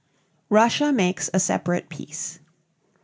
RUSSIA 0.49 0.91
MAKES 0.91 1.29
A 1.31 1.39
SEPARATE 1.39 1.87
PEACE. 1.87 2.39